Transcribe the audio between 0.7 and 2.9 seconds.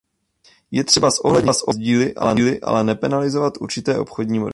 Je třeba zohlednit rozdíly, ale